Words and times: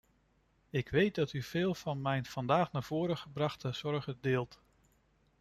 Ik 0.69 0.89
weet 0.89 1.15
dat 1.15 1.33
u 1.33 1.41
veel 1.41 1.75
van 1.75 2.01
mijn 2.01 2.25
vandaag 2.25 2.71
naar 2.71 2.83
voren 2.83 3.17
gebrachte 3.17 3.71
zorgen 3.71 4.17
deelt. 4.21 4.61